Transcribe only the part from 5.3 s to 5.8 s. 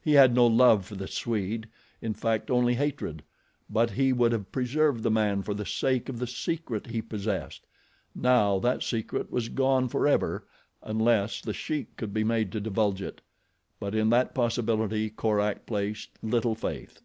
for the